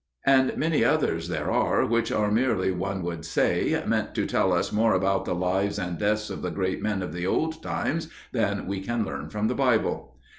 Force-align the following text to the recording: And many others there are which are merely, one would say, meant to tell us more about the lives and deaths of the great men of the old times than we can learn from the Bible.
And 0.25 0.57
many 0.57 0.83
others 0.83 1.27
there 1.27 1.51
are 1.51 1.85
which 1.85 2.11
are 2.11 2.31
merely, 2.31 2.71
one 2.71 3.03
would 3.03 3.23
say, 3.23 3.83
meant 3.85 4.15
to 4.15 4.25
tell 4.25 4.51
us 4.51 4.71
more 4.71 4.95
about 4.95 5.25
the 5.25 5.35
lives 5.35 5.77
and 5.77 5.99
deaths 5.99 6.31
of 6.31 6.41
the 6.41 6.49
great 6.49 6.81
men 6.81 7.03
of 7.03 7.13
the 7.13 7.27
old 7.27 7.61
times 7.61 8.09
than 8.31 8.65
we 8.65 8.81
can 8.81 9.05
learn 9.05 9.29
from 9.29 9.47
the 9.47 9.53
Bible. 9.53 10.17